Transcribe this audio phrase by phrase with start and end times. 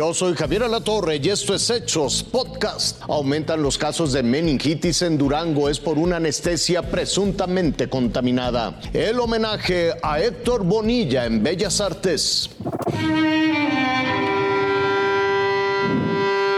[0.00, 3.02] Yo soy Javier Alatorre y esto es Hechos Podcast.
[3.02, 8.80] Aumentan los casos de meningitis en Durango es por una anestesia presuntamente contaminada.
[8.94, 12.48] El homenaje a Héctor Bonilla en Bellas Artes.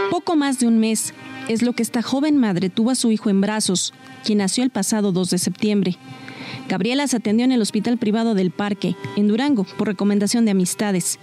[0.09, 1.13] Poco más de un mes
[1.49, 4.69] es lo que esta joven madre tuvo a su hijo en brazos, quien nació el
[4.69, 5.97] pasado 2 de septiembre.
[6.69, 11.19] Gabriela se atendió en el hospital privado del Parque, en Durango, por recomendación de amistades.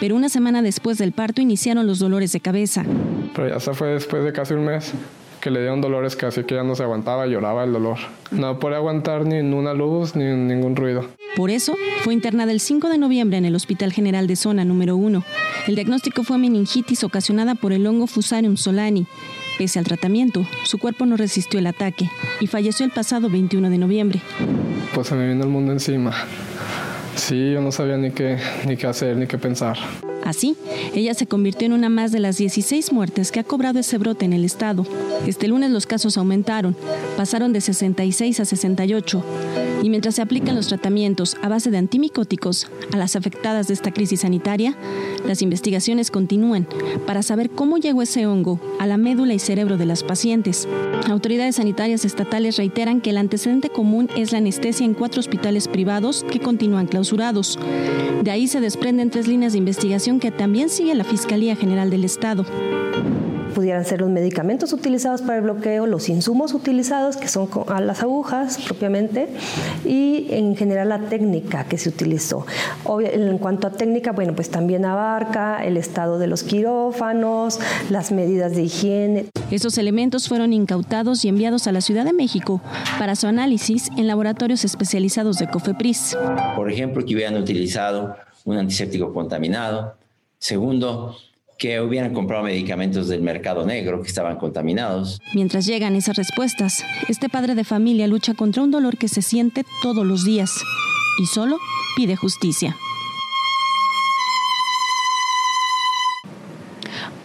[0.00, 2.84] Pero una semana después del parto iniciaron los dolores de cabeza.
[3.34, 4.92] Pero ya se fue después de casi un mes
[5.44, 7.98] que le dieron dolores casi que ya no se aguantaba, lloraba el dolor.
[8.30, 11.06] No podía aguantar ni una luz ni ningún ruido.
[11.36, 14.96] Por eso, fue internada el 5 de noviembre en el Hospital General de Zona número
[14.96, 15.22] 1.
[15.66, 19.06] El diagnóstico fue meningitis ocasionada por el hongo Fusarium solani.
[19.58, 23.78] Pese al tratamiento, su cuerpo no resistió el ataque y falleció el pasado 21 de
[23.78, 24.20] noviembre.
[24.94, 26.12] Pues se me vino el mundo encima.
[27.14, 29.78] Sí, yo no sabía ni qué, ni qué hacer, ni qué pensar.
[30.24, 30.56] Así,
[30.94, 34.24] ella se convirtió en una más de las 16 muertes que ha cobrado ese brote
[34.24, 34.86] en el estado.
[35.26, 36.74] Este lunes los casos aumentaron,
[37.16, 39.24] pasaron de 66 a 68.
[39.84, 43.92] Y mientras se aplican los tratamientos a base de antimicóticos a las afectadas de esta
[43.92, 44.74] crisis sanitaria,
[45.26, 46.66] las investigaciones continúan
[47.06, 50.66] para saber cómo llegó ese hongo a la médula y cerebro de las pacientes.
[51.10, 56.24] Autoridades sanitarias estatales reiteran que el antecedente común es la anestesia en cuatro hospitales privados
[56.30, 57.58] que continúan clausurados.
[58.22, 62.04] De ahí se desprenden tres líneas de investigación que también sigue la Fiscalía General del
[62.04, 62.46] Estado
[63.54, 67.48] pudieran ser los medicamentos utilizados para el bloqueo, los insumos utilizados, que son
[67.80, 69.28] las agujas propiamente,
[69.84, 72.46] y en general la técnica que se utilizó.
[72.98, 77.60] En cuanto a técnica, bueno, pues también abarca el estado de los quirófanos,
[77.90, 79.26] las medidas de higiene.
[79.50, 82.60] Esos elementos fueron incautados y enviados a la Ciudad de México
[82.98, 86.16] para su análisis en laboratorios especializados de COFEPRIS.
[86.56, 89.94] Por ejemplo, que hubieran utilizado un antiséptico contaminado.
[90.38, 91.16] Segundo,
[91.58, 95.20] que hubieran comprado medicamentos del mercado negro que estaban contaminados.
[95.34, 99.64] Mientras llegan esas respuestas, este padre de familia lucha contra un dolor que se siente
[99.82, 100.50] todos los días
[101.20, 101.58] y solo
[101.96, 102.76] pide justicia.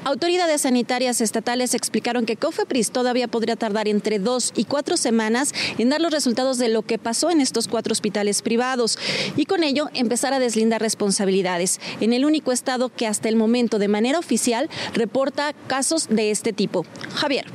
[0.09, 5.89] Autoridades sanitarias estatales explicaron que COFEPRIS todavía podría tardar entre dos y cuatro semanas en
[5.89, 8.97] dar los resultados de lo que pasó en estos cuatro hospitales privados
[9.35, 13.77] y con ello empezar a deslindar responsabilidades en el único estado que hasta el momento
[13.77, 16.87] de manera oficial reporta casos de este tipo.
[17.13, 17.45] Javier.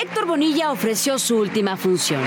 [0.00, 2.22] Héctor Bonilla ofreció su última función.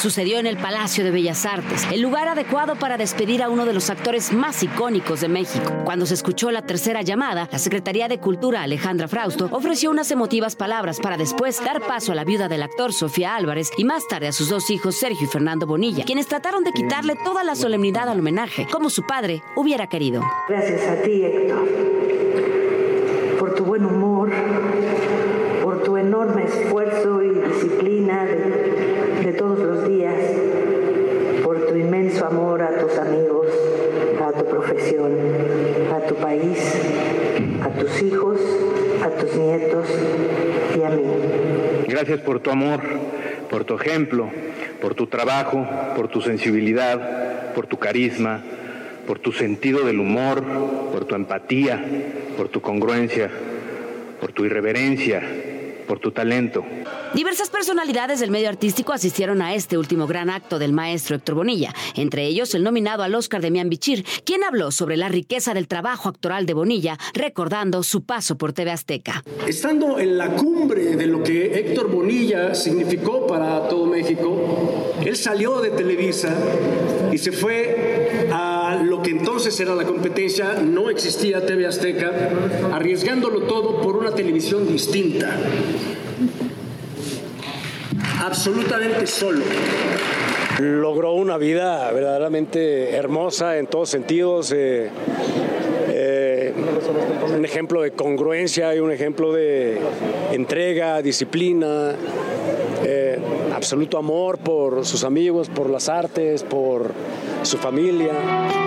[0.00, 3.72] Sucedió en el Palacio de Bellas Artes, el lugar adecuado para despedir a uno de
[3.72, 5.72] los actores más icónicos de México.
[5.84, 10.54] Cuando se escuchó la tercera llamada, la Secretaría de Cultura Alejandra Frausto ofreció unas emotivas
[10.54, 14.28] palabras para después dar paso a la viuda del actor Sofía Álvarez y más tarde
[14.28, 18.08] a sus dos hijos Sergio y Fernando Bonilla, quienes trataron de quitarle toda la solemnidad
[18.08, 20.22] al homenaje, como su padre hubiera querido.
[20.48, 21.68] Gracias a ti, Héctor,
[23.40, 24.30] por tu buen humor,
[25.64, 30.14] por tu enorme esfuerzo y disciplina de de todos los días,
[31.42, 33.46] por tu inmenso amor a tus amigos,
[34.20, 35.12] a tu profesión,
[35.92, 36.58] a tu país,
[37.62, 38.38] a tus hijos,
[39.02, 39.86] a tus nietos
[40.78, 41.04] y a mí.
[41.88, 42.80] Gracias por tu amor,
[43.50, 44.28] por tu ejemplo,
[44.80, 48.42] por tu trabajo, por tu sensibilidad, por tu carisma,
[49.06, 50.42] por tu sentido del humor,
[50.92, 51.82] por tu empatía,
[52.36, 53.30] por tu congruencia,
[54.20, 55.22] por tu irreverencia,
[55.88, 56.64] por tu talento.
[57.14, 61.74] Diversas personalidades del medio artístico asistieron a este último gran acto del maestro Héctor Bonilla,
[61.96, 65.66] entre ellos el nominado al Oscar de Mian Bichir, quien habló sobre la riqueza del
[65.66, 69.24] trabajo actoral de Bonilla, recordando su paso por TV Azteca.
[69.46, 75.60] Estando en la cumbre de lo que Héctor Bonilla significó para todo México, él salió
[75.60, 76.34] de Televisa
[77.10, 82.12] y se fue a lo que entonces era la competencia, no existía TV Azteca,
[82.72, 85.36] arriesgándolo todo por una televisión distinta
[88.28, 89.42] absolutamente solo.
[90.60, 94.52] Logró una vida verdaderamente hermosa en todos sentidos.
[94.52, 94.90] Eh,
[95.90, 96.52] eh,
[97.34, 99.78] un ejemplo de congruencia y un ejemplo de
[100.32, 101.94] entrega, disciplina,
[102.84, 103.18] eh,
[103.58, 106.92] absoluto amor por sus amigos, por las artes, por
[107.42, 108.12] su familia.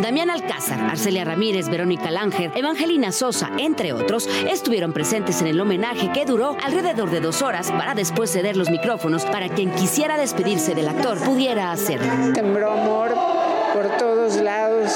[0.01, 6.11] Damián Alcázar, Arcelia Ramírez, Verónica Langer, Evangelina Sosa, entre otros, estuvieron presentes en el homenaje
[6.11, 10.75] que duró alrededor de dos horas para después ceder los micrófonos para quien quisiera despedirse
[10.75, 12.33] del actor pudiera hacerlo.
[12.33, 13.15] Tembró amor
[13.73, 14.91] por todos lados,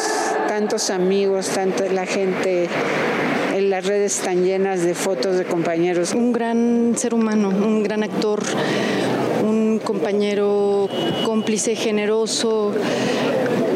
[0.49, 2.67] tantos amigos, tanta la gente
[3.55, 6.13] en las redes están llenas de fotos de compañeros.
[6.13, 8.43] Un gran ser humano, un gran actor,
[9.79, 10.89] compañero
[11.25, 12.73] cómplice, generoso.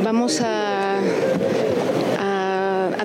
[0.03, 0.99] Vamos a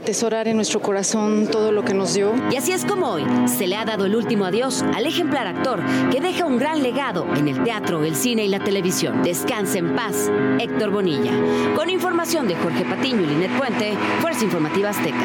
[0.05, 2.35] atesorar en nuestro corazón todo lo que nos dio.
[2.51, 5.81] Y así es como hoy se le ha dado el último adiós al ejemplar actor
[6.11, 9.23] que deja un gran legado en el teatro, el cine y la televisión.
[9.23, 10.31] Descanse en paz,
[10.61, 11.33] Héctor Bonilla.
[11.75, 15.25] Con información de Jorge Patiño y Linet Puente, Fuerza Informativa Azteca.